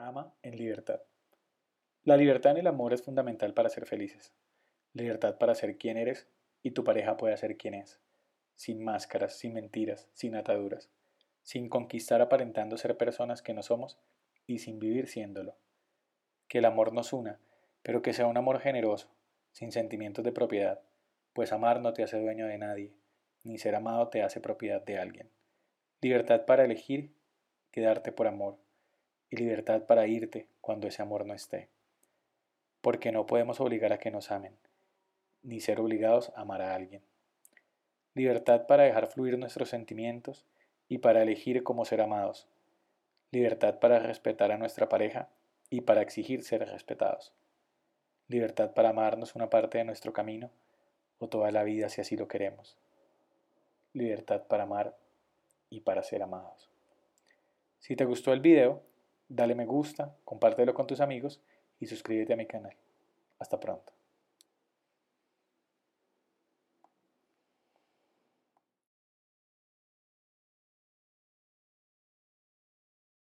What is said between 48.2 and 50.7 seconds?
Libertad para amarnos una parte de nuestro camino